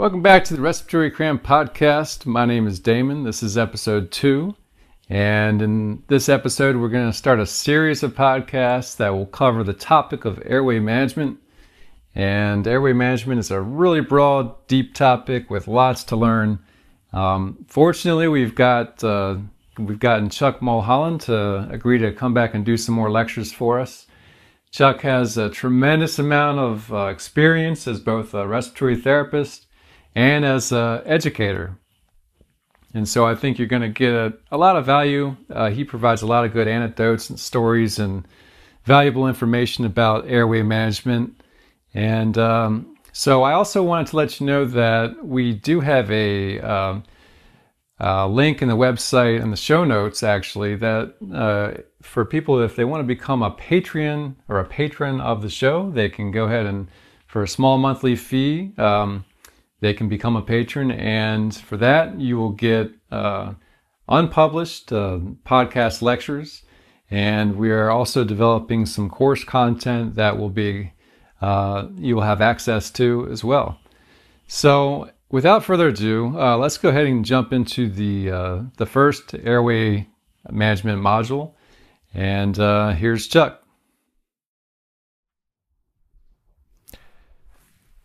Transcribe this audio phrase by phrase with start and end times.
[0.00, 2.24] Welcome back to the Respiratory Cram Podcast.
[2.24, 3.24] My name is Damon.
[3.24, 4.56] This is episode two.
[5.10, 9.62] And in this episode, we're going to start a series of podcasts that will cover
[9.62, 11.38] the topic of airway management.
[12.14, 16.60] And airway management is a really broad, deep topic with lots to learn.
[17.12, 19.36] Um, fortunately, we've got uh,
[19.78, 23.78] we've gotten Chuck Mulholland to agree to come back and do some more lectures for
[23.78, 24.06] us.
[24.70, 29.66] Chuck has a tremendous amount of uh, experience as both a respiratory therapist
[30.14, 31.76] and as an educator.
[32.92, 35.36] And so I think you're going to get a, a lot of value.
[35.48, 38.26] Uh, he provides a lot of good anecdotes and stories and
[38.84, 41.40] valuable information about airway management.
[41.94, 46.58] And um, so I also wanted to let you know that we do have a,
[46.60, 47.04] um,
[47.98, 52.74] a link in the website and the show notes actually that uh, for people if
[52.74, 56.44] they want to become a Patreon or a patron of the show, they can go
[56.44, 56.88] ahead and
[57.26, 58.72] for a small monthly fee.
[58.76, 59.24] Um,
[59.80, 63.54] they can become a patron, and for that, you will get uh,
[64.08, 66.62] unpublished uh, podcast lectures.
[67.10, 70.92] And we are also developing some course content that will be
[71.40, 73.78] uh, you will have access to as well.
[74.46, 79.34] So, without further ado, uh, let's go ahead and jump into the uh, the first
[79.34, 80.08] airway
[80.50, 81.54] management module.
[82.12, 83.64] And uh, here's Chuck.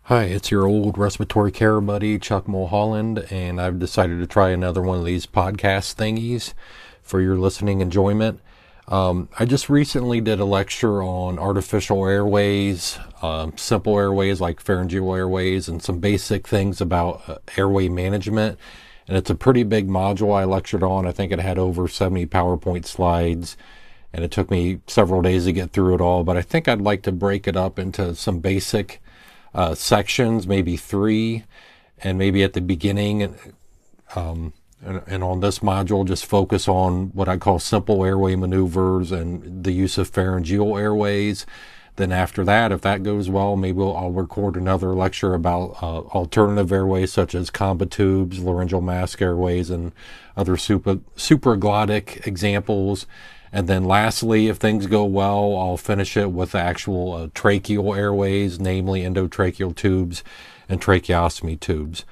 [0.10, 4.84] Hi, it's your old respiratory care buddy, Chuck Mulholland, and I've decided to try another
[4.84, 6.54] one of these podcast thingies
[7.02, 8.40] for your listening enjoyment.
[8.88, 15.12] Um, I just recently did a lecture on artificial airways, um, simple airways like pharyngeal
[15.16, 18.60] airways, and some basic things about uh, airway management.
[19.08, 21.08] And it's a pretty big module I lectured on.
[21.08, 23.58] I think it had over 70 PowerPoint slides,
[24.14, 26.24] and it took me several days to get through it all.
[26.24, 29.02] But I think I'd like to break it up into some basic
[29.56, 31.46] uh, sections, maybe three,
[32.04, 33.36] and maybe at the beginning,
[34.16, 39.12] um, and, and, on this module, just focus on what I call simple airway maneuvers
[39.12, 41.46] and the use of pharyngeal airways.
[41.96, 46.02] Then after that, if that goes well, maybe we'll, I'll record another lecture about uh,
[46.02, 49.94] alternative airways such as Combitubes, laryngeal mask airways, and
[50.36, 53.08] other super, supraglottic examples.
[53.52, 58.60] And then lastly, if things go well, I'll finish it with actual uh, tracheal airways,
[58.60, 60.24] namely endotracheal tubes
[60.68, 62.06] and tracheostomy tubes.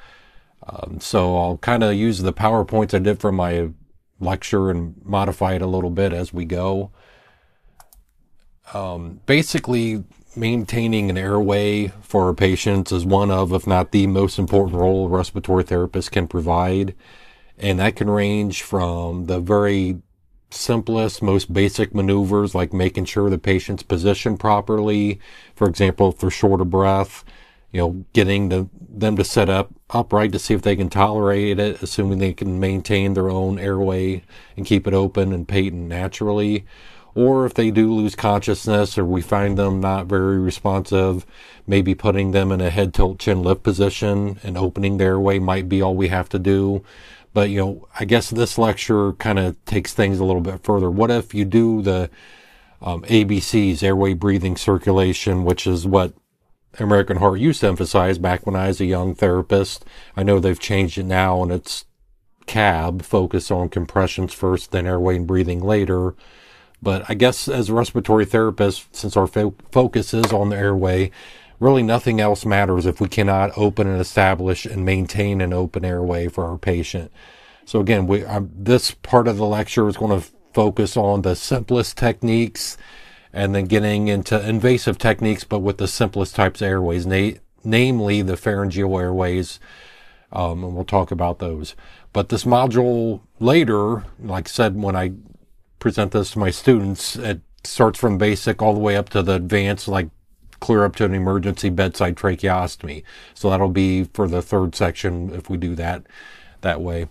[0.67, 3.69] Um, so I'll kind of use the PowerPoints I did from my
[4.19, 6.91] lecture and modify it a little bit as we go.
[8.73, 10.03] Um, basically,
[10.35, 15.09] maintaining an airway for our patients is one of, if not the most important role
[15.09, 16.95] respiratory therapist can provide.
[17.57, 20.01] And that can range from the very
[20.53, 25.19] simplest, most basic maneuvers like making sure the patient's positioned properly.
[25.55, 26.29] For example, for
[26.61, 27.23] of breath,
[27.71, 31.59] you know, getting the, them to set up upright to see if they can tolerate
[31.59, 34.23] it, assuming they can maintain their own airway
[34.55, 36.65] and keep it open and patent naturally.
[37.15, 41.25] Or if they do lose consciousness or we find them not very responsive,
[41.67, 45.69] maybe putting them in a head tilt chin lift position and opening their airway might
[45.69, 46.83] be all we have to do.
[47.33, 50.91] But, you know, I guess this lecture kind of takes things a little bit further.
[50.91, 52.09] What if you do the
[52.81, 56.13] um, ABCs, airway, breathing, circulation, which is what
[56.79, 59.85] American Heart used to emphasize back when I was a young therapist.
[60.17, 61.85] I know they've changed it now and it's
[62.45, 66.15] CAB, focus on compressions first, then airway and breathing later.
[66.81, 71.11] But I guess as a respiratory therapist, since our fo- focus is on the airway,
[71.63, 76.28] really nothing else matters if we cannot open and establish and maintain an open airway
[76.28, 77.12] for our patient.
[77.66, 81.35] So again, we, um, this part of the lecture is going to focus on the
[81.35, 82.78] simplest techniques
[83.31, 88.22] and then getting into invasive techniques, but with the simplest types of airways, na- namely
[88.22, 89.59] the pharyngeal airways.
[90.34, 91.75] Um, and we'll talk about those.
[92.12, 95.13] But this module later, like I said, when I
[95.80, 99.36] present this to my students, it starts from basic all the way up to the
[99.36, 100.09] advanced, like
[100.63, 103.04] clear up to an emergency bedside tracheostomy.
[103.33, 106.04] So that'll be for the third section if we do that
[106.62, 107.07] that way.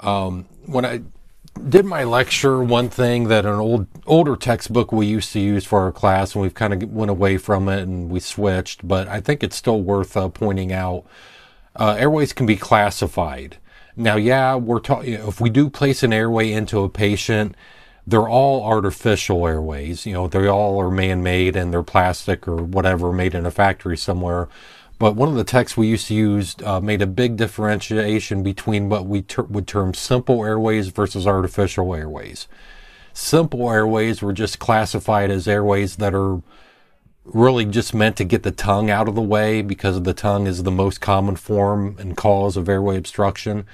[0.00, 1.02] Um, when I
[1.68, 5.80] did my lecture, one thing that an old older textbook we used to use for
[5.80, 9.20] our class, and we've kind of went away from it and we switched, but I
[9.20, 11.04] think it's still worth uh, pointing out.
[11.76, 13.58] Uh, airways can be classified.
[13.94, 15.12] Now, yeah, we're talking.
[15.12, 17.54] If we do place an airway into a patient,
[18.08, 20.06] they're all artificial airways.
[20.06, 23.98] You know, they all are man-made and they're plastic or whatever, made in a factory
[23.98, 24.48] somewhere.
[24.98, 28.88] But one of the texts we used to use uh, made a big differentiation between
[28.88, 32.48] what we ter- would term simple airways versus artificial airways.
[33.12, 36.40] Simple airways were just classified as airways that are
[37.24, 40.62] really just meant to get the tongue out of the way because the tongue is
[40.62, 43.66] the most common form and cause of airway obstruction.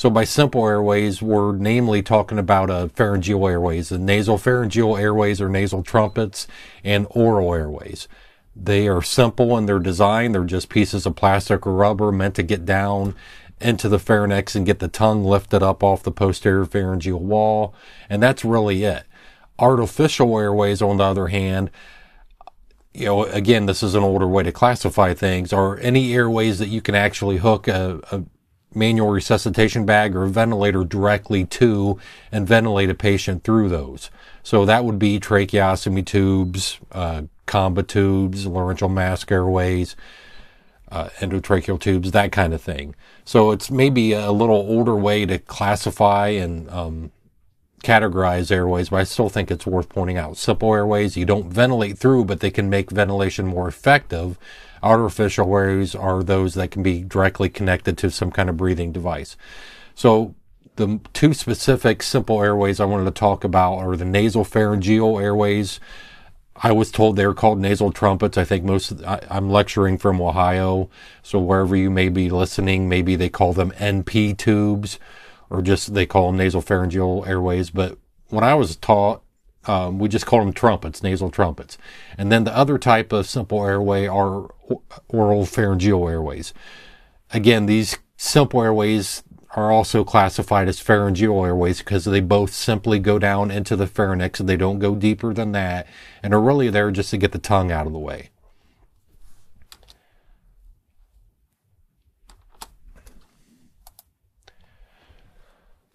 [0.00, 3.90] So by simple airways, we're namely talking about a pharyngeal airways.
[3.90, 6.46] The nasal pharyngeal airways are nasal trumpets
[6.82, 8.08] and oral airways.
[8.56, 10.32] They are simple in their design.
[10.32, 13.14] They're just pieces of plastic or rubber meant to get down
[13.60, 17.74] into the pharynx and get the tongue lifted up off the posterior pharyngeal wall.
[18.08, 19.04] And that's really it.
[19.58, 21.70] Artificial airways, on the other hand,
[22.94, 26.68] you know, again, this is an older way to classify things, are any airways that
[26.68, 28.22] you can actually hook a, a
[28.74, 31.98] manual resuscitation bag or ventilator directly to
[32.30, 34.10] and ventilate a patient through those.
[34.42, 39.96] So that would be tracheostomy tubes, uh, Combitubes, laryngeal mask airways,
[40.90, 42.94] uh, endotracheal tubes, that kind of thing.
[43.24, 47.12] So it's maybe a little older way to classify and um,
[47.82, 50.36] categorize airways, but I still think it's worth pointing out.
[50.36, 54.38] Simple airways you don't ventilate through, but they can make ventilation more effective.
[54.82, 59.36] Artificial airways are those that can be directly connected to some kind of breathing device.
[59.94, 60.34] So
[60.76, 65.80] the two specific simple airways I wanted to talk about are the nasal pharyngeal airways.
[66.56, 68.36] I was told they're called nasal trumpets.
[68.36, 70.90] I think most I, I'm lecturing from Ohio,
[71.22, 74.98] so wherever you may be listening, maybe they call them NP tubes
[75.48, 77.70] or just they call them nasal pharyngeal airways.
[77.70, 77.98] But
[78.28, 79.22] when I was taught,
[79.70, 81.78] um, we just call them trumpets, nasal trumpets.
[82.18, 84.52] And then the other type of simple airway are
[85.08, 86.52] oral pharyngeal airways.
[87.32, 89.22] Again, these simple airways
[89.54, 94.40] are also classified as pharyngeal airways because they both simply go down into the pharynx
[94.40, 95.86] and they don't go deeper than that
[96.20, 98.30] and are really there just to get the tongue out of the way.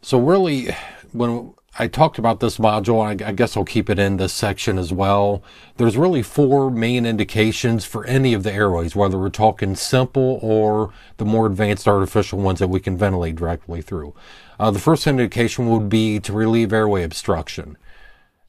[0.02, 0.74] So really,
[1.12, 4.78] when I talked about this module, I, I, guess I'll keep it in this section
[4.78, 5.44] as well.
[5.76, 10.94] There's really four main indications for any of the airways, whether we're talking simple or
[11.18, 14.16] the more advanced artificial ones that we can ventilate directly through.
[14.58, 17.78] Uh, the first indication would be to relieve airway obstruction.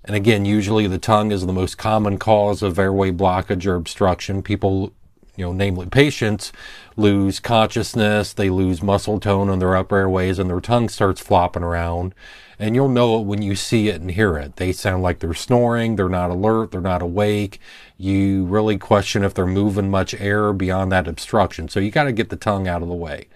[0.05, 4.40] And again, usually the tongue is the most common cause of airway blockage or obstruction.
[4.40, 4.93] People
[5.34, 6.52] you know, namely patients,
[6.96, 11.62] lose consciousness, they lose muscle tone on their upper airways, and their tongue starts flopping
[11.62, 12.14] around.
[12.58, 14.56] And you'll know it when you see it and hear it.
[14.56, 17.61] They sound like they're snoring, they're not alert, they're not awake.
[17.99, 21.69] You really question if they're moving much air beyond that obstruction.
[21.69, 23.29] So you got to get the tongue out of the way.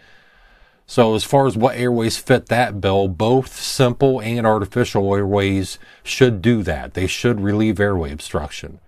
[0.87, 6.43] So as far as what airways fit that bill, both simple and artificial airways should
[6.43, 6.95] do that.
[6.95, 8.81] They should relieve airway obstruction,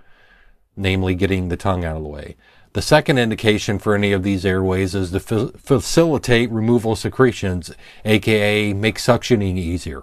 [0.77, 2.37] namely getting the tongue out of the way.
[2.73, 7.71] The second indication for any of these airways is to fa- facilitate removal secretions,
[8.05, 10.03] aka make suctioning easier.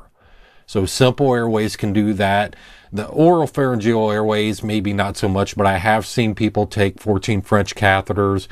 [0.69, 2.55] So simple airways can do that.
[2.93, 7.41] The oral pharyngeal airways, maybe not so much, but I have seen people take 14
[7.41, 8.47] French catheters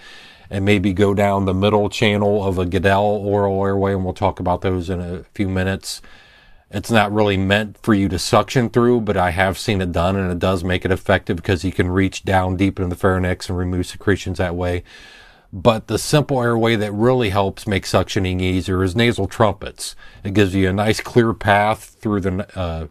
[0.49, 4.39] and maybe go down the middle channel of a Guedel oral airway, and we'll talk
[4.39, 6.01] about those in a few minutes.
[6.71, 10.15] It's not really meant for you to suction through, but I have seen it done
[10.15, 13.47] and it does make it effective because you can reach down deep into the pharynx
[13.47, 14.83] and remove secretions that way.
[15.53, 19.95] But the simple airway that really helps make suctioning easier is nasal trumpets.
[20.23, 22.87] It gives you a nice clear path through the uh,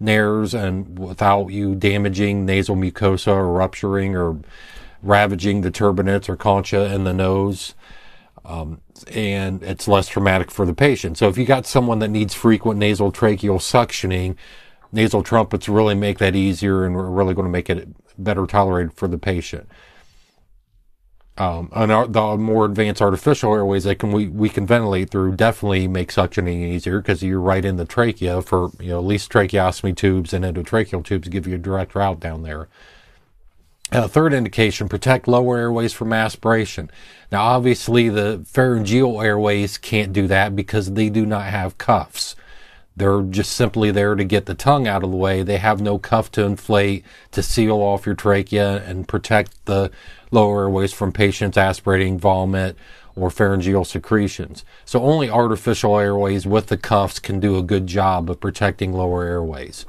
[0.00, 4.40] nares and without you damaging nasal mucosa or rupturing or
[5.02, 7.74] ravaging the turbinates or concha in the nose.
[8.44, 8.80] Um,
[9.12, 11.18] and it's less traumatic for the patient.
[11.18, 14.36] So if you got someone that needs frequent nasal tracheal suctioning,
[14.92, 18.94] nasal trumpets really make that easier and we're really going to make it better tolerated
[18.94, 19.68] for the patient.
[21.38, 25.36] Um, and our, the more advanced artificial airways that can we, we can ventilate through
[25.36, 29.30] definitely make suctioning easier because you're right in the trachea for you know at least
[29.30, 32.66] tracheostomy tubes and endotracheal tubes give you a direct route down there.
[33.90, 36.90] Uh, third indication, protect lower airways from aspiration.
[37.32, 42.36] Now, obviously, the pharyngeal airways can't do that because they do not have cuffs.
[42.98, 45.42] They're just simply there to get the tongue out of the way.
[45.42, 49.92] They have no cuff to inflate, to seal off your trachea and protect the
[50.32, 52.76] lower airways from patients aspirating vomit
[53.14, 54.64] or pharyngeal secretions.
[54.84, 59.22] So only artificial airways with the cuffs can do a good job of protecting lower
[59.24, 59.86] airways.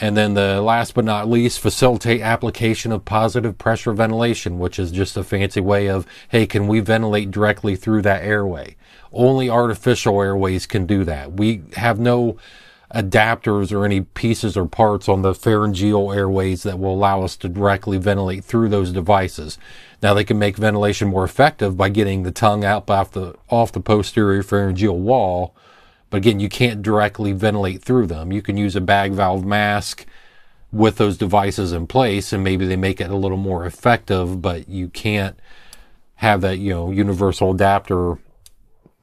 [0.00, 4.92] And then the last but not least, facilitate application of positive pressure ventilation, which is
[4.92, 8.76] just a fancy way of, hey, can we ventilate directly through that airway?
[9.12, 11.32] Only artificial airways can do that.
[11.32, 12.36] We have no
[12.94, 17.48] adapters or any pieces or parts on the pharyngeal airways that will allow us to
[17.48, 19.58] directly ventilate through those devices.
[20.02, 23.72] Now they can make ventilation more effective by getting the tongue out off the, off
[23.72, 25.54] the posterior pharyngeal wall
[26.10, 28.32] but again, you can't directly ventilate through them.
[28.32, 30.06] You can use a bag valve mask
[30.72, 34.68] with those devices in place and maybe they make it a little more effective, but
[34.68, 35.38] you can't
[36.16, 38.18] have that, you know, universal adapter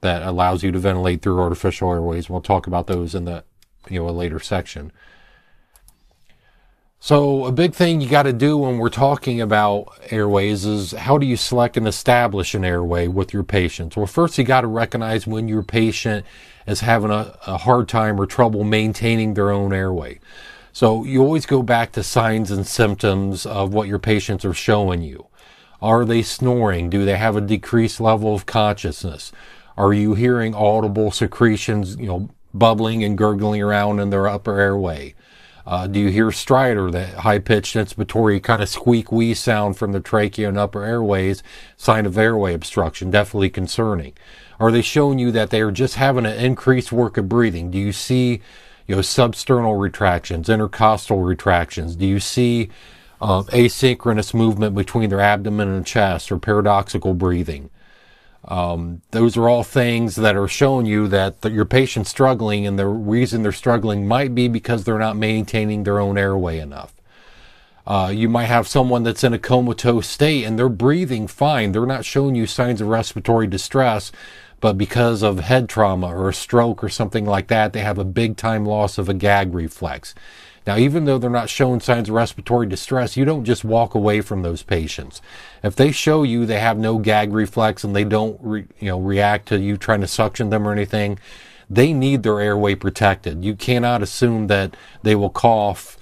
[0.06, 2.30] that allows you to ventilate through artificial airways.
[2.30, 3.42] We'll talk about those in the,
[3.90, 4.92] you know, a later section.
[7.00, 11.18] So a big thing you got to do when we're talking about airways is how
[11.18, 13.96] do you select and establish an airway with your patients?
[13.96, 16.24] Well, first you got to recognize when your patient
[16.66, 20.20] is having a, a hard time or trouble maintaining their own airway.
[20.72, 25.02] So you always go back to signs and symptoms of what your patients are showing
[25.02, 25.26] you.
[25.82, 26.90] Are they snoring?
[26.90, 29.32] Do they have a decreased level of consciousness?
[29.76, 35.14] Are you hearing audible secretions, you know, bubbling and gurgling around in their upper airway?
[35.66, 39.90] Uh, do you hear stridor, that high pitched inspiratory kind of squeak wee sound from
[39.92, 41.42] the trachea and upper airways,
[41.76, 44.12] sign of airway obstruction, definitely concerning.
[44.60, 47.70] Are they showing you that they are just having an increased work of breathing?
[47.70, 48.40] Do you see
[48.86, 51.96] you know, substernal retractions, intercostal retractions?
[51.96, 52.70] Do you see
[53.20, 57.70] uh, asynchronous movement between their abdomen and chest or paradoxical breathing?
[58.48, 62.78] Um, those are all things that are showing you that the, your patient's struggling, and
[62.78, 66.94] the reason they're struggling might be because they're not maintaining their own airway enough.
[67.86, 71.70] Uh, you might have someone that's in a comatose state and they're breathing fine.
[71.70, 74.10] They're not showing you signs of respiratory distress,
[74.60, 78.04] but because of head trauma or a stroke or something like that, they have a
[78.04, 80.14] big time loss of a gag reflex.
[80.66, 84.20] Now, even though they're not showing signs of respiratory distress, you don't just walk away
[84.20, 85.22] from those patients.
[85.62, 88.98] If they show you they have no gag reflex and they don't, re, you know,
[88.98, 91.18] react to you trying to suction them or anything,
[91.70, 93.44] they need their airway protected.
[93.44, 95.96] You cannot assume that they will cough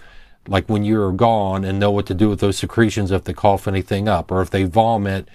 [0.46, 3.66] like when you're gone and know what to do with those secretions if they cough
[3.66, 5.28] anything up or if they vomit,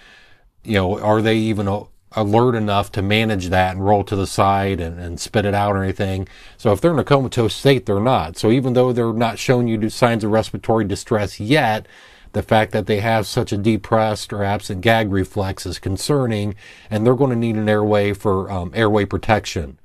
[0.64, 1.68] you know, are they even
[2.14, 5.76] alert enough to manage that and roll to the side and, and spit it out
[5.76, 6.28] or anything.
[6.58, 8.38] So if they're in a comatose state, they're not.
[8.38, 11.88] So even though they're not showing you signs of respiratory distress yet,
[12.34, 16.56] the fact that they have such a depressed or absent gag reflex is concerning,
[16.90, 19.80] and they're going to need an airway for um, airway protection.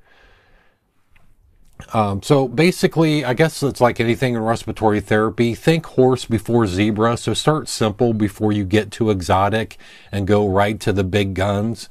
[1.92, 5.54] Um, so basically, I guess it's like anything in respiratory therapy.
[5.54, 7.16] Think horse before zebra.
[7.16, 9.76] So start simple before you get too exotic
[10.12, 11.88] and go right to the big guns.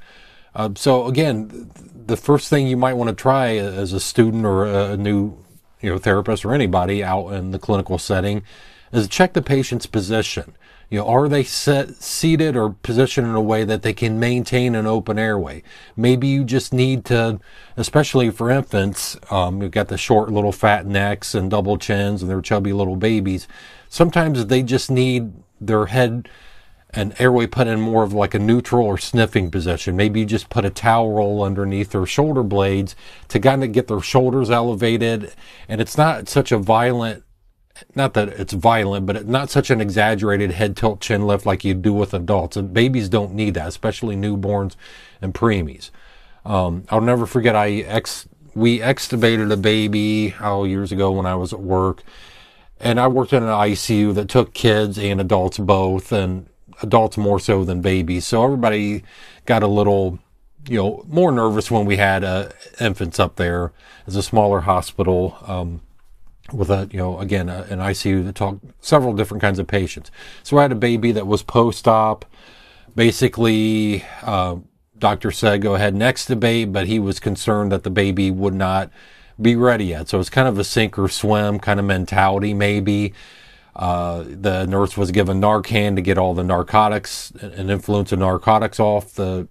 [0.56, 1.72] Uh, so again,
[2.06, 5.38] the first thing you might want to try as a student or a new
[5.82, 8.44] you know therapist or anybody out in the clinical setting
[8.92, 10.56] is check the patient's position.
[10.90, 14.76] You know, are they set, seated or positioned in a way that they can maintain
[14.76, 15.64] an open airway?
[15.96, 17.40] Maybe you just need to,
[17.76, 22.30] especially for infants, um, you've got the short little fat necks and double chins and
[22.30, 23.48] they're chubby little babies.
[23.90, 26.30] Sometimes they just need their head
[26.96, 29.96] an airway put in more of like a neutral or sniffing position.
[29.96, 32.96] Maybe you just put a towel roll underneath their shoulder blades
[33.30, 35.34] to kind of get their shoulders elevated.
[35.68, 37.24] And it's not such a violent,
[37.96, 41.74] not that it's violent, but not such an exaggerated head tilt chin lift like you
[41.74, 42.58] do with adults.
[42.58, 44.76] And babies don't need that, especially newborns
[45.20, 45.90] and preemies.
[46.46, 51.36] Um, I'll never forget I ex, we extubated a baby, oh, years ago when I
[51.36, 52.04] was at work.
[52.80, 56.12] And I worked in an ICU that took kids and adults both.
[56.12, 56.48] And
[56.82, 58.26] adults more so than babies.
[58.28, 59.04] So everybody
[59.46, 60.20] got a little,
[60.68, 62.50] you know, more nervous when we had uh,
[62.80, 63.72] infants up there
[64.08, 65.38] as a smaller hospital.
[65.46, 65.82] Um,
[66.52, 70.12] with a, you know, again, a, an ICU that talked several different kinds of patients.
[70.44, 72.26] So I had a baby that was post-op.
[72.96, 74.58] Basically, uh,
[75.04, 78.90] doctor said go ahead next extubate, but he was concerned that the baby would not
[79.42, 80.08] be ready yet.
[80.08, 83.14] So it's kind of a sink or swim kind of mentality, maybe.
[83.76, 88.80] Uh, the nurse was given Narcan to get all the narcotics and influence of narcotics
[88.80, 89.48] off the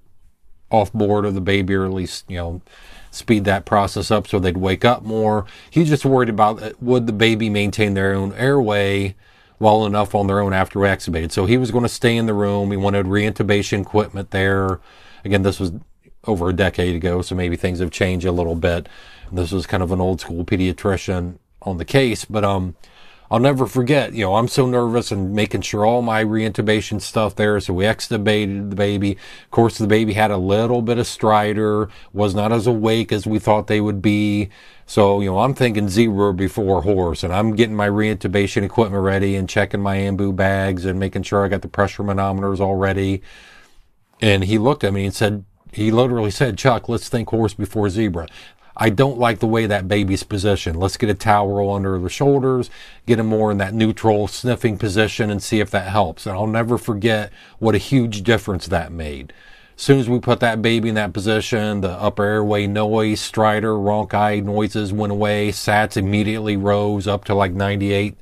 [0.70, 2.62] off board of the baby, or at least you know
[3.10, 5.44] speed that process up so they'd wake up more.
[5.70, 9.14] He's just worried about uh, would the baby maintain their own airway
[9.58, 11.30] well enough on their own after extubated.
[11.30, 12.70] So he was going to stay in the room.
[12.70, 14.80] He wanted reintubation equipment there.
[15.24, 15.72] Again, this was
[16.24, 18.88] over a decade ago, so maybe things have changed a little bit.
[19.30, 22.76] This was kind of an old school pediatrician on the case, but um
[23.32, 27.34] I'll never forget, you know, I'm so nervous and making sure all my reintubation stuff
[27.34, 27.58] there.
[27.60, 29.12] So we extubated the baby.
[29.12, 33.26] Of course, the baby had a little bit of stridor, was not as awake as
[33.26, 34.50] we thought they would be.
[34.84, 39.34] So, you know, I'm thinking zebra before horse and I'm getting my reintubation equipment ready
[39.34, 43.22] and checking my ambu bags and making sure I got the pressure manometers all ready.
[44.20, 47.88] And he looked at me and said, he literally said, Chuck, let's think horse before
[47.88, 48.28] zebra.
[48.76, 50.78] I don't like the way that baby's positioned.
[50.78, 52.70] Let's get a towel under the shoulders,
[53.06, 56.26] get him more in that neutral sniffing position and see if that helps.
[56.26, 59.32] And I'll never forget what a huge difference that made.
[59.76, 63.76] As soon as we put that baby in that position, the upper airway noise, stridor,
[63.76, 65.50] rhonchi noises went away.
[65.50, 68.16] SATs immediately rose up to like 98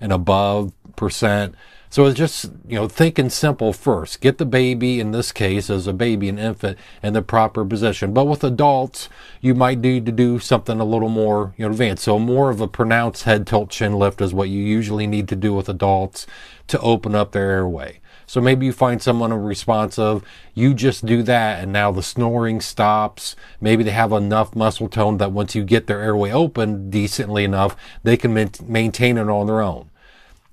[0.00, 1.54] and above percent.
[1.88, 4.20] So it's just, you know, thinking simple first.
[4.20, 8.12] Get the baby, in this case, as a baby, an infant, in the proper position.
[8.12, 9.08] But with adults,
[9.40, 12.04] you might need to do something a little more, you know, advanced.
[12.04, 15.36] So more of a pronounced head tilt chin lift is what you usually need to
[15.36, 16.26] do with adults
[16.66, 18.00] to open up their airway.
[18.26, 23.36] So maybe you find someone responsive, you just do that and now the snoring stops.
[23.60, 27.76] Maybe they have enough muscle tone that once you get their airway open decently enough,
[28.02, 29.90] they can maintain it on their own.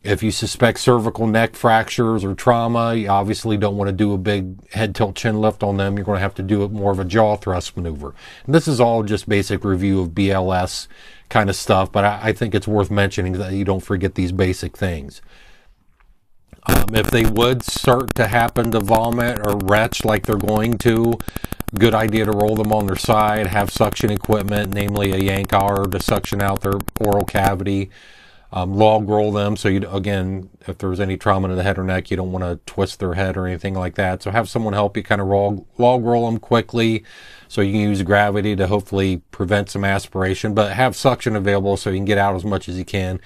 [0.03, 4.17] If you suspect cervical neck fractures or trauma, you obviously don't want to do a
[4.17, 5.95] big head tilt chin lift on them.
[5.95, 8.13] You're going to have to do more of a jaw thrust maneuver.
[8.45, 10.87] And this is all just basic review of BLS
[11.29, 14.33] kind of stuff, but I, I think it's worth mentioning that you don't forget these
[14.33, 15.21] basic things.
[16.65, 21.13] Um, if they would start to happen to vomit or retch like they're going to,
[21.75, 25.91] good idea to roll them on their side, have suction equipment, namely a yank Yankauer
[25.91, 27.89] to suction out their oral cavity.
[28.55, 29.57] Um, log roll them.
[29.57, 32.43] So you again, if there's any trauma to the head or neck, you don't want
[32.43, 34.21] to twist their head or anything like that.
[34.21, 37.03] So have someone help you kind of log, log roll them quickly,
[37.47, 40.53] so you can use gravity to hopefully prevent some aspiration.
[40.53, 43.19] But have suction available so you can get out as much as you can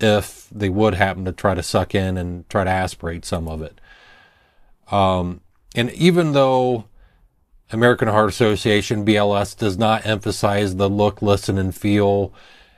[0.00, 3.62] if they would happen to try to suck in and try to aspirate some of
[3.62, 3.80] it.
[4.92, 5.40] Um,
[5.74, 6.84] and even though
[7.72, 12.32] American Heart Association BLS does not emphasize the look, listen, and feel,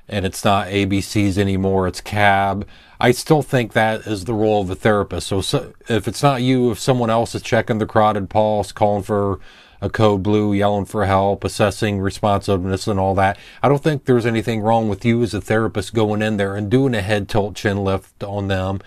[0.08, 2.66] and it's not ABCs anymore, it's CAB.
[3.00, 5.28] I still think that is the role of a therapist.
[5.28, 9.04] So, so if it's not you, if someone else is checking the carotid pulse, calling
[9.04, 9.38] for
[9.80, 13.38] a code blue yelling for help, assessing responsiveness and all that.
[13.62, 16.70] I don't think there's anything wrong with you as a therapist going in there and
[16.70, 18.80] doing a head tilt chin lift on them.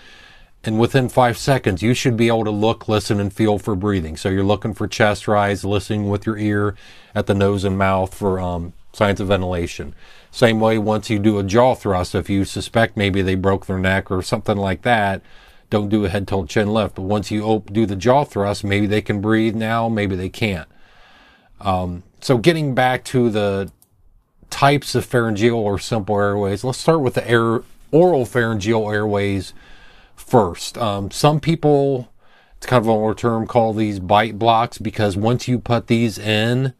[0.64, 4.16] And within five seconds, you should be able to look, listen, and feel for breathing.
[4.16, 6.76] So you're looking for chest rise, listening with your ear
[7.14, 9.94] at the nose and mouth for um, signs of ventilation.
[10.32, 13.78] Same way, once you do a jaw thrust, if you suspect maybe they broke their
[13.78, 15.20] neck or something like that,
[15.68, 16.94] don't do a head tilt chin lift.
[16.94, 20.68] But once you do the jaw thrust, maybe they can breathe now, maybe they can't.
[21.60, 23.70] Um, so getting back to the
[24.48, 29.52] types of pharyngeal or simple airways, let's start with the air, oral pharyngeal airways
[30.16, 30.78] first.
[30.78, 32.10] Um, some people,
[32.56, 36.16] it's kind of an older term, call these bite blocks because once you put these
[36.16, 36.72] in,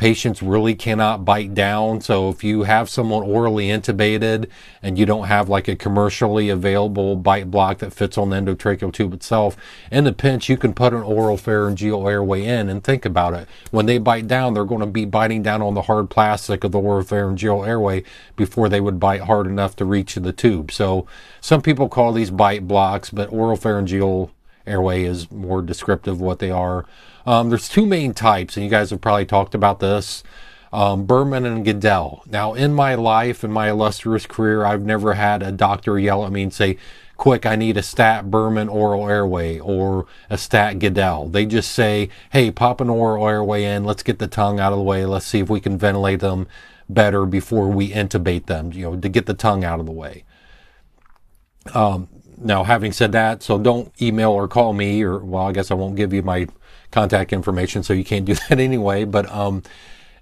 [0.00, 2.00] patients really cannot bite down.
[2.00, 4.48] So if you have someone orally intubated
[4.82, 8.94] and you don't have like a commercially available bite block that fits on the endotracheal
[8.94, 9.58] tube itself,
[9.92, 13.46] in the pinch, you can put an oral pharyngeal airway in and think about it.
[13.72, 16.72] When they bite down, they're going to be biting down on the hard plastic of
[16.72, 18.02] the oral pharyngeal airway
[18.36, 20.72] before they would bite hard enough to reach the tube.
[20.72, 21.06] So
[21.42, 24.30] some people call these bite blocks, but oral pharyngeal
[24.66, 26.86] airway is more descriptive of what they are.
[27.26, 30.22] Um, there's two main types, and you guys have probably talked about this.
[30.72, 32.22] Um, Berman and Guedel.
[32.26, 36.30] Now, in my life, in my illustrious career, I've never had a doctor yell at
[36.30, 36.78] me and say,
[37.16, 41.30] quick, I need a stat Berman oral airway or a stat Guedel.
[41.30, 43.84] They just say, hey, pop an oral airway in.
[43.84, 45.04] Let's get the tongue out of the way.
[45.04, 46.46] Let's see if we can ventilate them
[46.88, 50.24] better before we intubate them, you know, to get the tongue out of the way.
[51.74, 52.08] Um,
[52.42, 55.74] now, having said that, so don't email or call me, or well, I guess I
[55.74, 56.48] won't give you my
[56.90, 59.04] contact information, so you can't do that anyway.
[59.04, 59.62] But um,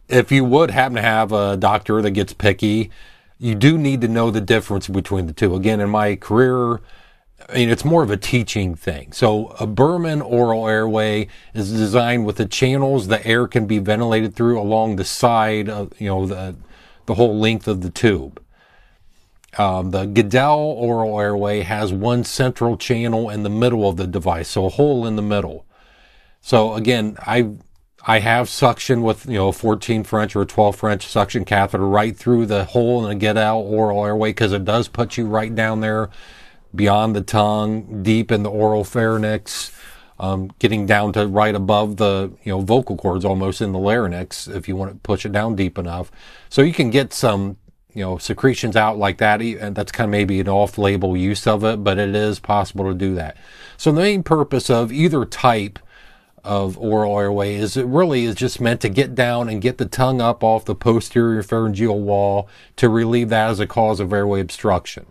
[0.09, 2.91] if you would happen to have a doctor that gets picky,
[3.39, 5.55] you do need to know the difference between the two.
[5.55, 6.81] Again, in my career,
[7.49, 9.13] I mean, it's more of a teaching thing.
[9.13, 14.35] So a Berman oral airway is designed with the channels the air can be ventilated
[14.35, 16.57] through along the side of, you know, the,
[17.07, 18.43] the whole length of the tube.
[19.57, 24.49] Um, the Guedel oral airway has one central channel in the middle of the device,
[24.49, 25.65] so a hole in the middle.
[26.41, 27.53] So again, I
[28.07, 31.87] I have suction with you know a 14 French or a 12 French suction catheter
[31.87, 35.55] right through the hole in the Guedel oral airway because it does put you right
[35.55, 36.11] down there
[36.75, 39.73] beyond the tongue, deep in the oral pharynx,
[40.21, 44.47] um, getting down to right above the you know vocal cords, almost in the larynx,
[44.47, 46.11] if you want to push it down deep enough.
[46.49, 47.57] So you can get some
[47.99, 51.65] you know secretions out like that and that's kind of maybe an off-label use of
[51.65, 53.37] it but it is possible to do that.
[53.77, 55.81] So the main purpose of either type
[56.45, 59.85] of oral airway is it really is just meant to get down and get the
[59.85, 64.41] tongue up off the posterior pharyngeal wall to relieve that as a cause of airway
[64.41, 65.05] obstruction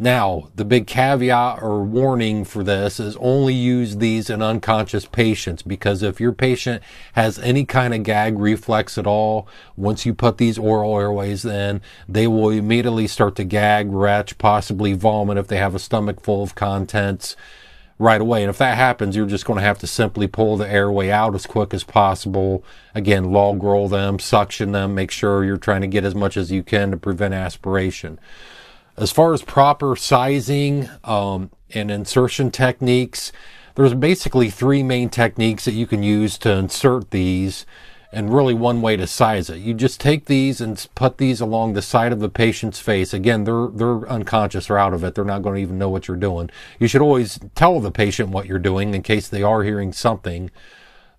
[0.00, 5.62] now, the big caveat or warning for this is only use these in unconscious patients
[5.62, 6.84] because if your patient
[7.14, 11.80] has any kind of gag reflex at all, once you put these oral airways in,
[12.08, 16.44] they will immediately start to gag, retch, possibly vomit if they have a stomach full
[16.44, 17.34] of contents
[17.98, 18.44] right away.
[18.44, 21.34] And if that happens, you're just going to have to simply pull the airway out
[21.34, 22.62] as quick as possible.
[22.94, 26.52] Again, log roll them, suction them, make sure you're trying to get as much as
[26.52, 28.20] you can to prevent aspiration.
[28.98, 33.30] As far as proper sizing um, and insertion techniques,
[33.76, 37.64] there's basically three main techniques that you can use to insert these
[38.10, 39.58] and really one way to size it.
[39.58, 43.14] You just take these and put these along the side of the patient's face.
[43.14, 45.14] Again, they're they're unconscious or out of it.
[45.14, 46.50] They're not going to even know what you're doing.
[46.80, 50.50] You should always tell the patient what you're doing in case they are hearing something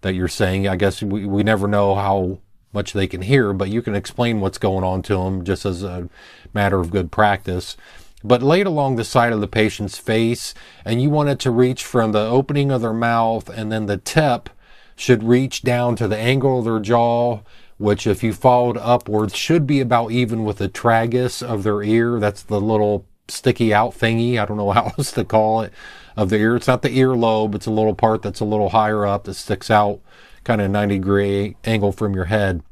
[0.02, 0.68] that you're saying.
[0.68, 2.40] I guess we, we never know how
[2.74, 5.84] much they can hear, but you can explain what's going on to them just as
[5.84, 6.10] a
[6.54, 7.76] matter of good practice.
[8.24, 10.54] But lay it along the side of the patient's face,
[10.84, 13.98] and you want it to reach from the opening of their mouth and then the
[13.98, 14.50] tip
[14.96, 17.40] should reach down to the angle of their jaw,
[17.78, 22.20] which if you followed upwards should be about even with the tragus of their ear.
[22.20, 24.38] That's the little sticky out thingy.
[24.38, 25.74] I don't know how else to call it
[26.18, 26.58] of the ear.
[26.58, 27.56] It's not the ear lobe.
[27.56, 30.02] It's a little part that's a little higher up that sticks out
[30.44, 32.64] kind of 90 degree angle from your head.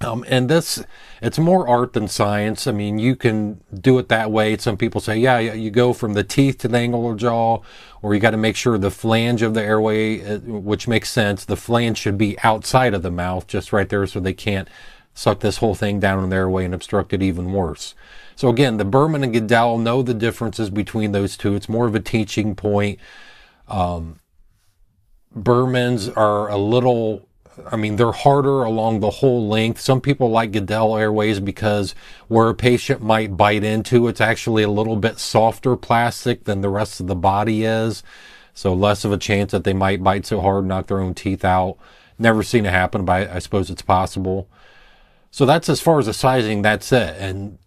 [0.00, 0.82] Um, and this,
[1.20, 2.66] it's more art than science.
[2.66, 4.56] I mean, you can do it that way.
[4.56, 7.60] Some people say, yeah, you go from the teeth to the angle of jaw,
[8.02, 11.44] or you got to make sure the flange of the airway, uh, which makes sense,
[11.44, 14.68] the flange should be outside of the mouth, just right there, so they can't
[15.14, 17.94] suck this whole thing down in the airway and obstruct it even worse.
[18.34, 21.54] So again, the Berman and Guedel know the differences between those two.
[21.54, 22.98] It's more of a teaching point.
[23.68, 24.18] Um,
[25.36, 27.26] Bermans are a little
[27.70, 29.80] I mean, they're harder along the whole length.
[29.80, 31.94] Some people like Guedel Airways because
[32.28, 36.70] where a patient might bite into, it's actually a little bit softer plastic than the
[36.70, 38.02] rest of the body is.
[38.54, 41.44] So less of a chance that they might bite so hard, knock their own teeth
[41.44, 41.76] out.
[42.18, 44.48] Never seen it happen, but I suppose it's possible.
[45.30, 47.16] So that's as far as the sizing, that's it.
[47.18, 47.58] And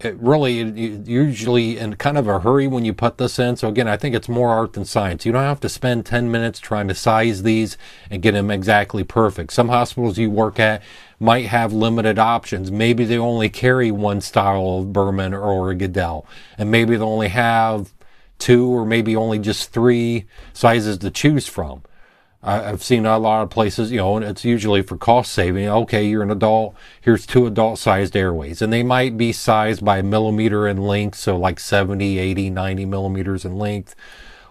[0.00, 0.60] it really
[1.06, 3.56] usually in kind of a hurry when you put this in.
[3.56, 5.26] So again, I think it's more art than science.
[5.26, 7.76] You don't have to spend 10 minutes trying to size these
[8.08, 9.52] and get them exactly perfect.
[9.52, 10.82] Some hospitals you work at
[11.18, 12.70] might have limited options.
[12.70, 17.28] Maybe they only carry one style of Berman or a Guedel, and maybe they only
[17.28, 17.92] have
[18.38, 21.82] two or maybe only just three sizes to choose from.
[22.40, 25.68] I've seen a lot of places, you know, and it's usually for cost saving.
[25.68, 26.76] Okay, you're an adult.
[27.00, 28.62] Here's two adult sized airways.
[28.62, 31.18] And they might be sized by a millimeter in length.
[31.18, 33.96] So like 70, 80, 90 millimeters in length.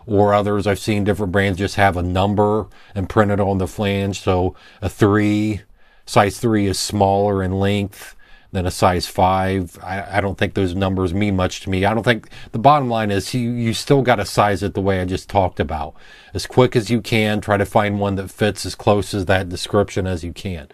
[0.05, 3.67] Or others, I've seen different brands just have a number and print it on the
[3.67, 4.21] flange.
[4.21, 5.61] So a three,
[6.05, 8.16] size three is smaller in length
[8.57, 9.77] than a size five.
[9.83, 11.85] I, I, don't think those numbers mean much to me.
[11.85, 14.81] I don't think the bottom line is you, you still got to size it the
[14.81, 15.93] way I just talked about.
[16.33, 19.47] As quick as you can, try to find one that fits as close as that
[19.47, 20.69] description as you can.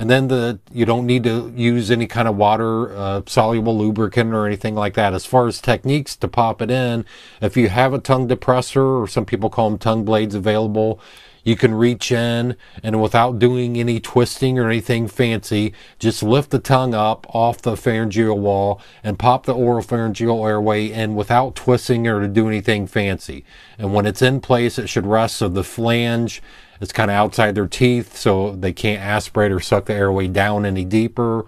[0.00, 4.32] And then the you don't need to use any kind of water uh, soluble lubricant
[4.32, 5.12] or anything like that.
[5.12, 7.04] As far as techniques to pop it in,
[7.42, 11.00] if you have a tongue depressor or some people call them tongue blades available,
[11.44, 16.58] you can reach in and without doing any twisting or anything fancy, just lift the
[16.58, 22.20] tongue up off the pharyngeal wall and pop the oropharyngeal airway in without twisting or
[22.20, 23.44] to do anything fancy.
[23.78, 26.42] And when it's in place, it should rest so the flange
[26.80, 30.64] is kind of outside their teeth so they can't aspirate or suck the airway down
[30.64, 31.46] any deeper.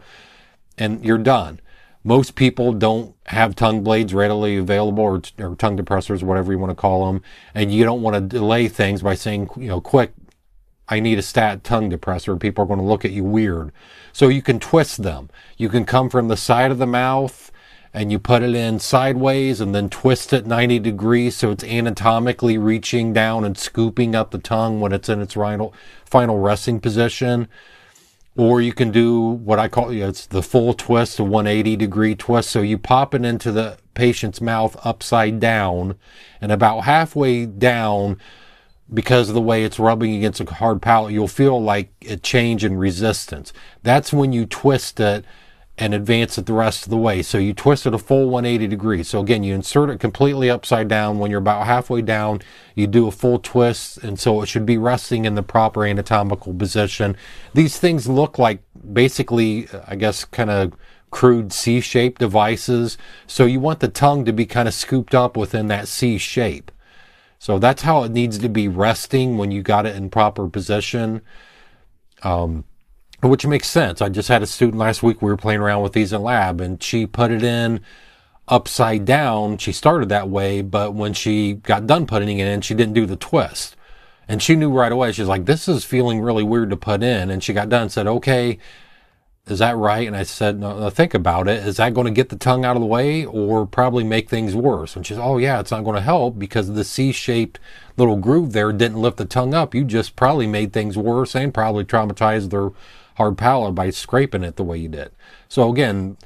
[0.78, 1.60] And you're done
[2.02, 6.70] most people don't have tongue blades readily available or, or tongue depressors, whatever you want
[6.70, 7.22] to call them.
[7.54, 10.12] And you don't want to delay things by saying, you know, quick,
[10.88, 12.40] I need a stat tongue depressor.
[12.40, 13.70] People are going to look at you weird.
[14.12, 15.28] So you can twist them.
[15.56, 17.52] You can come from the side of the mouth
[17.92, 22.56] and you put it in sideways and then twist it 90 degrees so it's anatomically
[22.56, 27.48] reaching down and scooping up the tongue when it's in its final, final resting position
[28.36, 31.76] or you can do what I call you know, it's the full twist, a 180
[31.76, 32.50] degree twist.
[32.50, 35.96] So you pop it into the patient's mouth upside down,
[36.40, 38.18] and about halfway down,
[38.92, 42.64] because of the way it's rubbing against a hard palate, you'll feel like a change
[42.64, 43.52] in resistance.
[43.82, 45.24] That's when you twist it
[45.80, 47.22] and advance it the rest of the way.
[47.22, 49.08] So you twist it a full 180 degrees.
[49.08, 51.18] So again, you insert it completely upside down.
[51.18, 52.42] When you're about halfway down,
[52.74, 53.96] you do a full twist.
[53.96, 57.16] And so it should be resting in the proper anatomical position.
[57.54, 58.62] These things look like
[58.92, 60.74] basically, I guess, kind of
[61.10, 62.98] crude C-shaped devices.
[63.26, 66.70] So you want the tongue to be kind of scooped up within that C shape.
[67.38, 71.22] So that's how it needs to be resting when you got it in proper position.
[72.22, 72.64] Um,
[73.22, 74.00] which makes sense.
[74.00, 75.20] I just had a student last week.
[75.20, 77.80] We were playing around with these in lab, and she put it in
[78.48, 79.58] upside down.
[79.58, 83.06] She started that way, but when she got done putting it in, she didn't do
[83.06, 83.76] the twist.
[84.26, 85.12] And she knew right away.
[85.12, 87.92] She's like, "This is feeling really weird to put in." And she got done and
[87.92, 88.58] said, "Okay,
[89.48, 91.66] is that right?" And I said, "No, think about it.
[91.66, 94.54] Is that going to get the tongue out of the way, or probably make things
[94.54, 97.58] worse?" And she's, "Oh yeah, it's not going to help because the C-shaped
[97.96, 99.74] little groove there didn't lift the tongue up.
[99.74, 102.70] You just probably made things worse and probably traumatized their."
[103.16, 105.12] Hard palate by scraping it the way you did.
[105.48, 106.16] So again,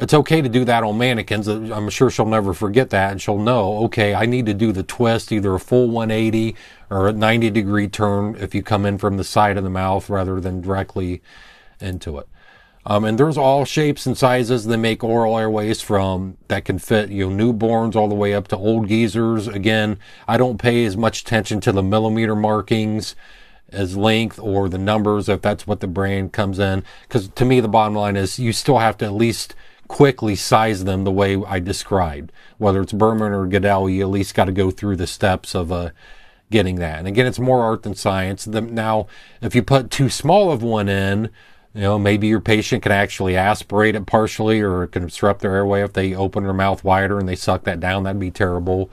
[0.00, 1.46] it's okay to do that on mannequins.
[1.46, 4.82] I'm sure she'll never forget that and she'll know, okay, I need to do the
[4.82, 6.56] twist, either a full 180
[6.88, 10.08] or a 90 degree turn if you come in from the side of the mouth
[10.08, 11.20] rather than directly
[11.80, 12.26] into it.
[12.86, 14.64] Um, and there's all shapes and sizes.
[14.64, 18.48] They make oral airways from that can fit, you know, newborns all the way up
[18.48, 19.48] to old geezers.
[19.48, 23.14] Again, I don't pay as much attention to the millimeter markings
[23.72, 26.84] as length or the numbers if that's what the brand comes in.
[27.02, 29.54] Because to me, the bottom line is you still have to at least
[29.88, 32.30] quickly size them the way I described.
[32.58, 35.72] Whether it's Berman or Guedel, you at least got to go through the steps of
[35.72, 35.90] uh,
[36.50, 37.00] getting that.
[37.00, 38.44] And again, it's more art than science.
[38.44, 39.06] The, now,
[39.40, 41.30] if you put too small of one in,
[41.74, 45.54] you know, maybe your patient can actually aspirate it partially or it can obstruct their
[45.54, 48.02] airway if they open their mouth wider and they suck that down.
[48.02, 48.90] That'd be terrible.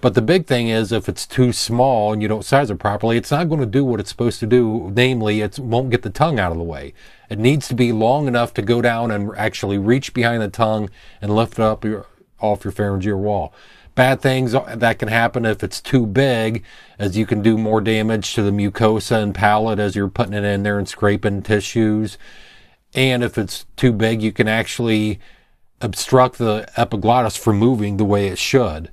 [0.00, 3.16] But the big thing is if it's too small and you don't size it properly,
[3.16, 4.92] it's not going to do what it's supposed to do.
[4.94, 6.94] Namely, it won't get the tongue out of the way.
[7.28, 10.88] It needs to be long enough to go down and actually reach behind the tongue
[11.20, 12.06] and lift up your,
[12.40, 13.52] off your pharyngeal wall.
[13.96, 16.62] Bad things uh, that can happen if it's too big,
[17.00, 20.44] as you can do more damage to the mucosa and palate as you're putting it
[20.44, 22.16] in there and scraping tissues.
[22.94, 25.18] And if it's too big, you can actually
[25.80, 28.92] obstruct the epiglottis from moving the way it should.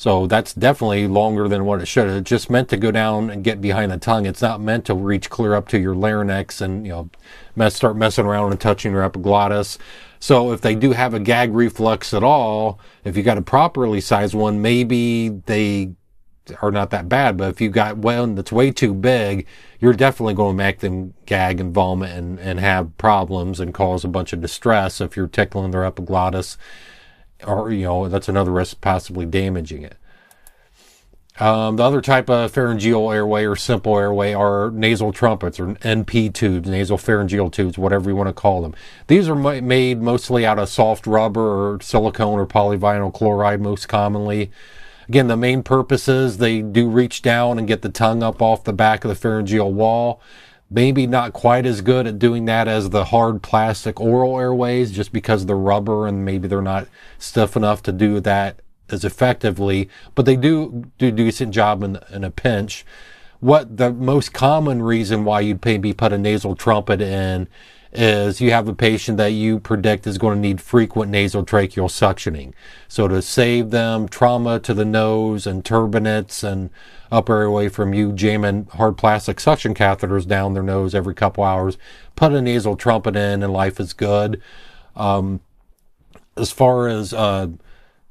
[0.00, 2.08] So that's definitely longer than what it should.
[2.08, 4.24] It's just meant to go down and get behind the tongue.
[4.24, 7.10] It's not meant to reach clear up to your larynx and you know
[7.54, 9.76] mess, start messing around and touching your epiglottis.
[10.18, 14.00] So if they do have a gag reflex at all, if you got a properly
[14.00, 15.92] sized one, maybe they
[16.62, 17.36] are not that bad.
[17.36, 19.46] But if you got one that's way too big,
[19.80, 24.02] you're definitely going to make them gag and vomit and, and have problems and cause
[24.02, 26.56] a bunch of distress if you're tickling their epiglottis.
[27.46, 29.96] Or, you know, that's another risk possibly damaging it.
[31.40, 36.34] Um, the other type of pharyngeal airway or simple airway are nasal trumpets or NP
[36.34, 38.74] tubes, nasal pharyngeal tubes, whatever you want to call them.
[39.06, 41.40] These are made mostly out of soft rubber
[41.74, 44.50] or silicone or polyvinyl chloride most commonly.
[45.08, 48.64] Again, the main purpose is they do reach down and get the tongue up off
[48.64, 50.20] the back of the pharyngeal wall.
[50.70, 55.12] Maybe not quite as good at doing that as the hard plastic oral airways just
[55.12, 56.86] because they're rubber and maybe they're not
[57.18, 61.98] stiff enough to do that as effectively, but they do do a decent job in,
[62.10, 62.84] in a pinch.
[63.40, 67.48] What the most common reason why you'd maybe put a nasal trumpet in
[67.92, 71.88] is you have a patient that you predict is going to need frequent nasal tracheal
[71.88, 72.52] suctioning.
[72.88, 76.70] So to save them trauma to the nose and turbinates and
[77.10, 81.78] upper airway from you jamming hard plastic suction catheters down their nose every couple hours,
[82.14, 84.40] put a nasal trumpet in and life is good.
[84.94, 85.40] Um,
[86.36, 87.48] as far as uh,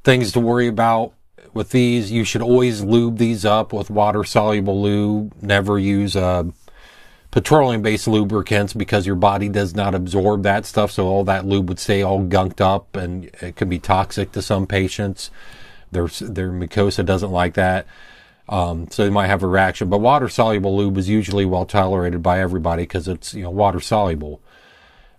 [0.04, 1.14] things to worry about
[1.54, 2.12] with these.
[2.12, 5.34] You should always lube these up with water soluble lube.
[5.42, 6.46] Never use uh,
[7.32, 10.92] petroleum based lubricants because your body does not absorb that stuff.
[10.92, 14.42] So all that lube would stay all gunked up and it can be toxic to
[14.42, 15.30] some patients.
[15.92, 17.86] Their, their mucosa doesn't like that.
[18.48, 22.24] Um, so they might have a reaction, but water soluble lube is usually well tolerated
[22.24, 24.42] by everybody because it's, you know, water soluble.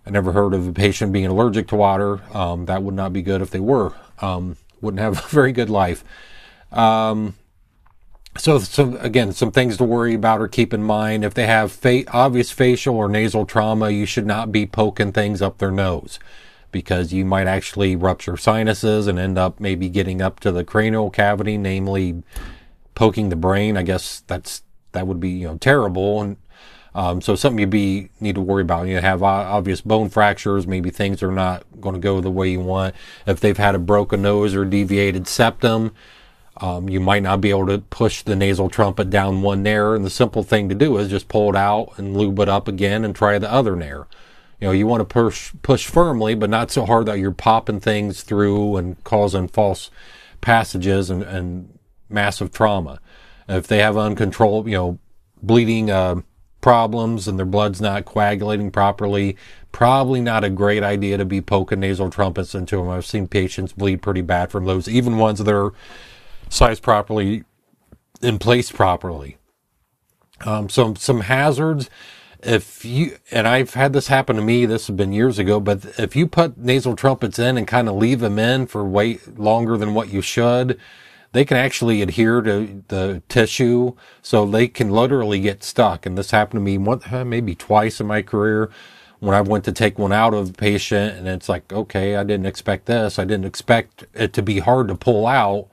[0.05, 2.19] I never heard of a patient being allergic to water.
[2.35, 3.93] Um, that would not be good if they were.
[4.19, 6.03] Um, wouldn't have a very good life.
[6.73, 7.35] Um,
[8.37, 11.25] so, some again, some things to worry about or keep in mind.
[11.25, 15.41] If they have fa- obvious facial or nasal trauma, you should not be poking things
[15.41, 16.19] up their nose
[16.71, 21.09] because you might actually rupture sinuses and end up maybe getting up to the cranial
[21.09, 22.23] cavity, namely
[22.95, 23.75] poking the brain.
[23.75, 24.63] I guess that's
[24.93, 26.37] that would be you know terrible and
[26.93, 28.87] um, so something you be need to worry about.
[28.87, 30.67] You have obvious bone fractures.
[30.67, 32.95] Maybe things are not going to go the way you want.
[33.25, 35.93] If they've had a broken nose or deviated septum,
[36.61, 39.95] um, you might not be able to push the nasal trumpet down one nair.
[39.95, 42.67] And the simple thing to do is just pull it out and lube it up
[42.67, 44.07] again and try the other nair.
[44.59, 47.79] You know, you want to push push firmly, but not so hard that you're popping
[47.79, 49.89] things through and causing false
[50.39, 52.99] passages and, and massive trauma.
[53.49, 54.99] If they have uncontrolled, you know,
[55.41, 55.89] bleeding.
[55.89, 56.21] Uh,
[56.61, 59.35] problems and their blood's not coagulating properly,
[59.71, 62.87] probably not a great idea to be poking nasal trumpets into them.
[62.89, 65.73] I've seen patients bleed pretty bad from those, even ones that are
[66.51, 67.43] sized properly,
[68.21, 69.37] in place properly.
[70.45, 71.89] Um, some some hazards.
[72.43, 75.85] If you and I've had this happen to me, this has been years ago, but
[75.97, 79.77] if you put nasal trumpets in and kind of leave them in for way longer
[79.77, 80.79] than what you should,
[81.31, 86.05] they can actually adhere to the tissue, so they can literally get stuck.
[86.05, 88.71] And this happened to me one, uh, maybe twice in my career
[89.19, 92.23] when I went to take one out of the patient, and it's like, okay, I
[92.23, 93.19] didn't expect this.
[93.19, 95.67] I didn't expect it to be hard to pull out.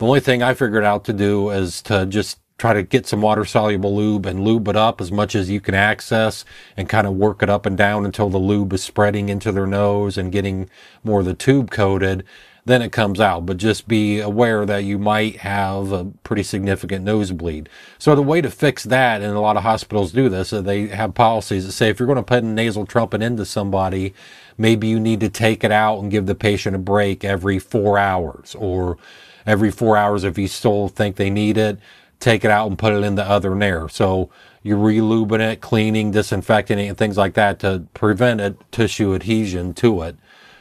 [0.00, 3.20] The only thing I figured out to do is to just try to get some
[3.20, 7.06] water soluble lube and lube it up as much as you can access and kind
[7.06, 10.32] of work it up and down until the lube is spreading into their nose and
[10.32, 10.70] getting
[11.04, 12.24] more of the tube coated
[12.64, 13.46] then it comes out.
[13.46, 17.68] But just be aware that you might have a pretty significant nosebleed.
[17.98, 21.14] So the way to fix that, and a lot of hospitals do this, they have
[21.14, 24.14] policies that say if you're going to put a nasal trumpet into somebody,
[24.58, 27.98] maybe you need to take it out and give the patient a break every four
[27.98, 28.98] hours or
[29.46, 31.78] every four hours if you still think they need it,
[32.18, 33.88] take it out and put it in the other nare.
[33.88, 34.30] So
[34.62, 39.74] you're relubing it, cleaning, disinfecting it, and things like that to prevent a tissue adhesion
[39.74, 40.16] to it.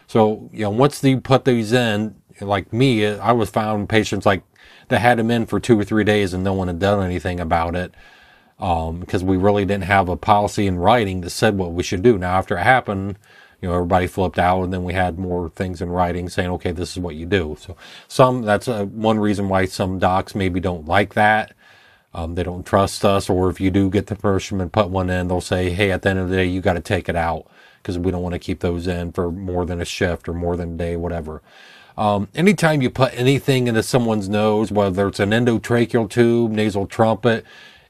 [0.07, 4.43] So, you know, once you put these in, like me, I was found patients like
[4.87, 7.39] that had them in for two or three days and no one had done anything
[7.39, 7.93] about it.
[8.59, 12.01] Um, because we really didn't have a policy in writing that said what we should
[12.01, 12.17] do.
[12.17, 13.17] Now, after it happened,
[13.61, 16.71] you know, everybody flipped out and then we had more things in writing saying, okay,
[16.71, 17.57] this is what you do.
[17.59, 17.75] So
[18.07, 21.53] some, that's a, one reason why some docs maybe don't like that.
[22.13, 25.11] Um, they don't trust us, or if you do get the permission and put one
[25.11, 27.15] in, they'll say, hey, at the end of the day, you got to take it
[27.15, 27.45] out
[27.81, 30.57] because we don't want to keep those in for more than a shift or more
[30.57, 31.41] than a day, whatever.
[31.97, 37.45] Um, anytime you put anything into someone's nose, whether it's an endotracheal tube, nasal trumpet,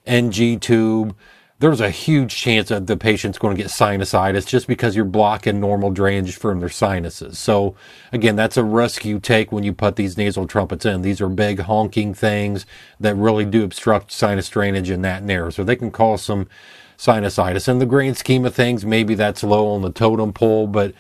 [0.05, 1.15] NG tube,
[1.60, 5.60] there's a huge chance that the patient's going to get sinusitis just because you're blocking
[5.60, 7.38] normal drainage from their sinuses.
[7.38, 7.76] So
[8.13, 11.02] again, that's a risk you take when you put these nasal trumpets in.
[11.02, 12.65] These are big honking things
[13.00, 15.52] that really do obstruct sinus drainage in that nare.
[15.52, 16.48] So they can cause some
[16.98, 17.67] sinusitis.
[17.67, 20.93] In the grand scheme of things, maybe that's low on the totem pole, but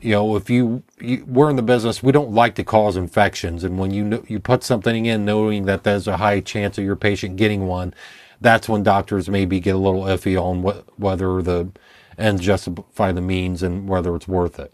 [0.00, 3.64] you know, if you, you, we're in the business, we don't like to cause infections,
[3.64, 6.94] and when you you put something in knowing that there's a high chance of your
[6.94, 7.92] patient getting one,
[8.40, 11.70] that's when doctors maybe get a little iffy on wh- whether the
[12.18, 14.72] ends justify the means and whether it's worth it.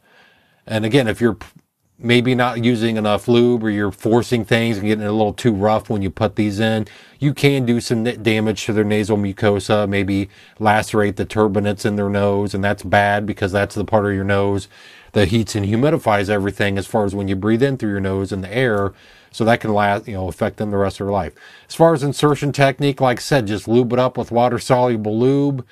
[0.66, 1.38] And again, if you're
[1.98, 5.90] maybe not using enough lube or you're forcing things and getting a little too rough
[5.90, 6.86] when you put these in,
[7.20, 10.28] you can do some damage to their nasal mucosa, maybe
[10.60, 14.24] lacerate the turbinates in their nose, and that's bad because that's the part of your
[14.24, 14.68] nose
[15.12, 18.32] that heats and humidifies everything as far as when you breathe in through your nose
[18.32, 18.92] and the air.
[19.34, 21.34] So that can last, you know, affect them the rest of their life.
[21.68, 25.18] As far as insertion technique, like I said, just lube it up with water soluble
[25.18, 25.66] lube.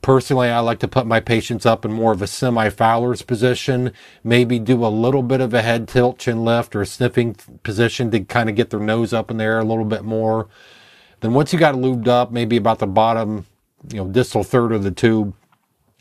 [0.00, 3.92] Personally, I like to put my patients up in more of a semi Fowler's position,
[4.22, 8.12] maybe do a little bit of a head tilt, chin lift, or a sniffing position
[8.12, 10.46] to kind of get their nose up in there a little bit more.
[11.18, 13.44] Then once you got it lubed up, maybe about the bottom,
[13.90, 15.34] you know, distal third of the tube,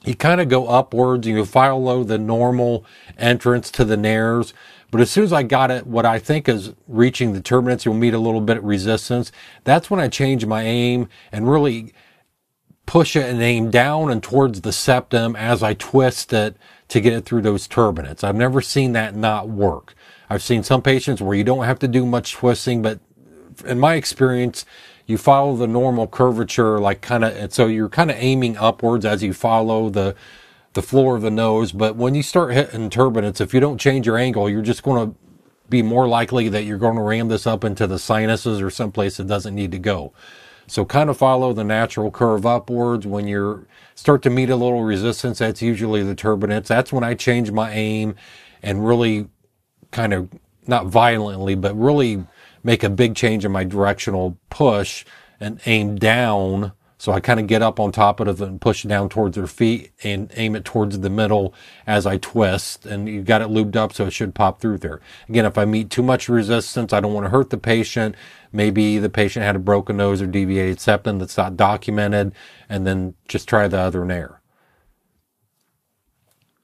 [0.06, 2.86] you kind of go upwards and you follow the normal
[3.18, 4.54] entrance to the nairs.
[4.94, 7.96] But as soon as I got it, what I think is reaching the turbinates, you'll
[7.96, 9.32] meet a little bit of resistance.
[9.64, 11.96] That's when I change my aim and really
[12.86, 16.58] push it and aim down and towards the septum as I twist it
[16.90, 18.24] to get it through those turbinates.
[18.24, 19.96] I've never seen that not work.
[20.30, 23.00] I've seen some patients where you don't have to do much twisting, but
[23.66, 24.64] in my experience,
[25.08, 29.06] you follow the normal curvature, like kind of, and so you're kind of aiming upwards
[29.06, 30.16] as you follow the,
[30.74, 31.72] the floor of the nose.
[31.72, 35.10] But when you start hitting turbinates, if you don't change your angle, you're just going
[35.10, 35.18] to
[35.70, 39.20] be more likely that you're going to ram this up into the sinuses or someplace
[39.20, 40.14] it doesn't need to go.
[40.68, 43.06] So kind of follow the natural curve upwards.
[43.06, 46.68] When you start to meet a little resistance, that's usually the turbinates.
[46.68, 48.16] That's when I change my aim
[48.62, 49.28] and really
[49.92, 50.30] kind of
[50.66, 52.26] not violently, but really
[52.64, 55.06] make a big change in my directional push
[55.40, 56.72] and aim down.
[57.04, 59.46] So I kind of get up on top of it and push down towards their
[59.46, 61.54] feet and aim it towards the middle
[61.86, 62.86] as I twist.
[62.86, 65.02] And you've got it lubed up so it should pop through there.
[65.28, 68.16] Again, if I meet too much resistance, I don't want to hurt the patient.
[68.54, 72.34] Maybe the patient had a broken nose or deviated septum that's not documented,
[72.70, 74.40] and then just try the other nare.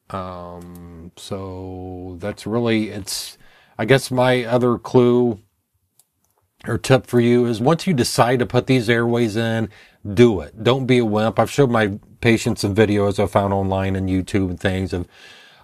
[0.09, 3.37] Um, so that's really, it's,
[3.77, 5.41] I guess my other clue
[6.67, 9.69] or tip for you is once you decide to put these airways in,
[10.13, 10.63] do it.
[10.63, 11.39] Don't be a wimp.
[11.39, 15.07] I've showed my patients some videos I found online and YouTube and things of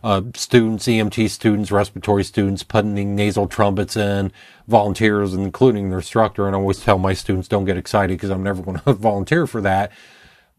[0.04, 4.32] uh, students, EMT students, respiratory students putting nasal trumpets in,
[4.68, 6.46] volunteers, including the instructor.
[6.46, 9.48] And I always tell my students, don't get excited because I'm never going to volunteer
[9.48, 9.92] for that.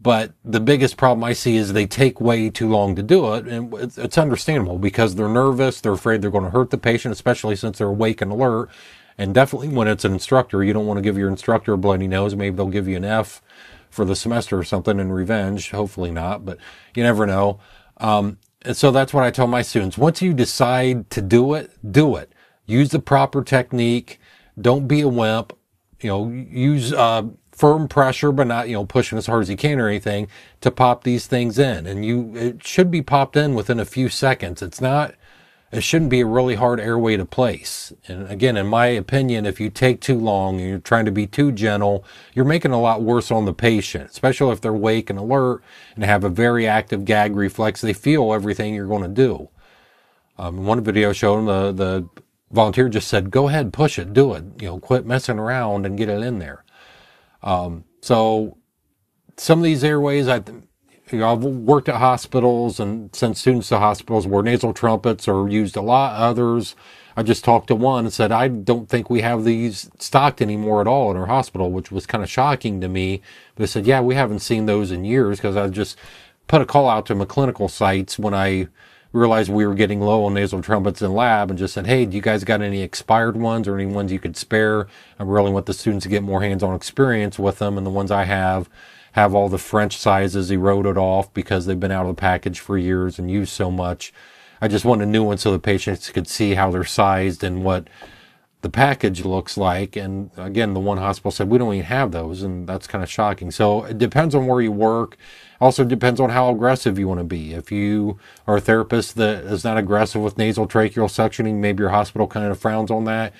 [0.01, 3.47] But the biggest problem I see is they take way too long to do it.
[3.47, 5.81] And it's understandable because they're nervous.
[5.81, 8.68] They're afraid they're going to hurt the patient, especially since they're awake and alert.
[9.19, 12.07] And definitely when it's an instructor, you don't want to give your instructor a bloody
[12.07, 12.35] nose.
[12.35, 13.43] Maybe they'll give you an F
[13.91, 15.71] for the semester or something in revenge.
[15.71, 16.59] Hopefully not, but
[16.95, 17.59] you never know.
[17.97, 19.97] Um, and so that's what I tell my students.
[19.97, 22.33] Once you decide to do it, do it.
[22.67, 24.21] Use the proper technique.
[24.61, 25.57] Don't be a wimp.
[26.01, 29.57] You know, use uh, firm pressure, but not you know pushing as hard as you
[29.57, 30.29] can or anything
[30.61, 31.87] to pop these things in.
[31.87, 34.61] And you, it should be popped in within a few seconds.
[34.62, 35.14] It's not.
[35.77, 37.93] It shouldn't be a really hard airway to place.
[38.09, 41.27] And again, in my opinion, if you take too long and you're trying to be
[41.27, 42.05] too gentle,
[42.35, 45.62] you're making a lot worse on the patient, especially if they're awake and alert
[45.95, 47.81] and have a very active gag reflex.
[47.81, 49.51] They feel everything you're going to do.
[50.39, 52.09] Um, one video showed the, the
[52.51, 55.99] volunteer just said, go ahead, push it, do it, you know, quit messing around and
[55.99, 56.64] get it in there.
[57.43, 58.57] Um, so
[59.37, 60.43] some of these airways, I,
[61.11, 65.49] you know, I've worked at hospitals and sent students to hospitals where nasal trumpets are
[65.49, 66.21] used a lot.
[66.21, 66.75] Others,
[67.17, 70.81] I just talked to one and said, I don't think we have these stocked anymore
[70.81, 73.23] at all in our hospital, which was kind of shocking to me.
[73.55, 75.97] They said, yeah, we haven't seen those in years because I just
[76.49, 78.67] put a call out to my clinical sites when I
[79.13, 82.17] realized we were getting low on nasal trumpets in lab and just said, Hey, do
[82.17, 84.89] you guys got any expired ones or any ones you could spare?
[85.19, 87.79] I really want the students to get more hands-on experience with them.
[87.79, 88.69] And the ones I have
[89.17, 92.77] have all the French sizes eroded off because they've been out of the package for
[92.77, 94.12] years and used so much.
[94.61, 97.64] I just want a new one so the patients could see how they're sized and
[97.64, 97.89] what
[98.61, 99.97] the package looks like.
[99.97, 102.43] And again, the one hospital said, we don't even have those.
[102.43, 103.51] And that's kind of shocking.
[103.51, 105.17] So it depends on where you work.
[105.62, 107.55] Also depends on how aggressive you want to be.
[107.55, 111.91] If you are a therapist that is not aggressive with nasal tracheal suctioning, maybe your
[111.91, 113.33] hospital kind of frowns on that.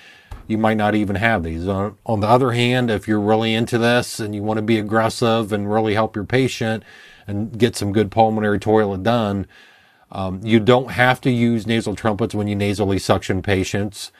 [0.47, 1.67] You might not even have these.
[1.67, 5.51] On, the other hand, if you're really into this and you want to be aggressive
[5.51, 6.83] and really help your patient
[7.27, 9.45] and get some good pulmonary toilet done,
[10.11, 14.11] um, you don't have to use nasal trumpets when you nasally suction patients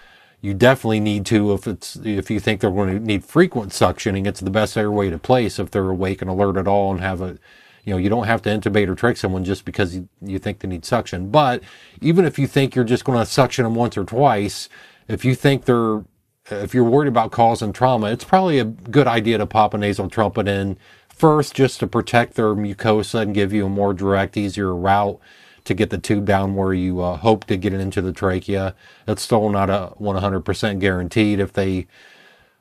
[0.42, 4.28] you definitely need to if it's if you think they're going to need frequent suctioning
[4.28, 7.22] it's the best airway to place if they're awake and alert at all and have
[7.22, 7.38] a
[7.84, 10.60] you know you don't have to intubate or trick someone just because you, you think
[10.60, 11.64] they need suction but
[12.02, 14.70] even if you think you're just going to suction them once or twice
[15.08, 16.04] if you think they're
[16.50, 20.10] if you're worried about causing trauma it's probably a good idea to pop a nasal
[20.10, 20.78] trumpet in
[21.10, 25.20] first just to protect their mucosa and give you a more direct easier route
[25.68, 28.74] to get the tube down where you uh, hope to get it into the trachea.
[29.06, 31.42] It's still not a 100% guaranteed.
[31.42, 31.88] If they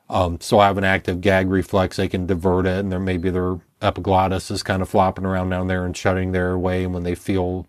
[0.09, 3.59] um, still have an active gag reflex, they can divert it, and there maybe their
[3.81, 7.65] epiglottis is kind of flopping around down there and shutting their way when they feel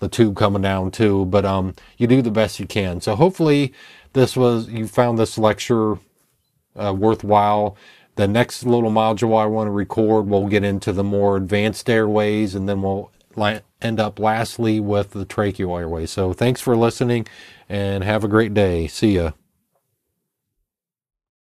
[0.00, 1.24] the tube coming down too.
[1.24, 3.00] But um, you do the best you can.
[3.00, 3.72] So hopefully,
[4.14, 5.98] this was you found this lecture
[6.74, 7.76] uh, worthwhile.
[8.16, 12.54] The next little module I want to record, we'll get into the more advanced airways,
[12.54, 13.10] and then we'll
[13.82, 16.06] end up lastly with the tracheal airway.
[16.06, 17.26] So thanks for listening
[17.68, 18.86] and have a great day.
[18.86, 19.32] See ya.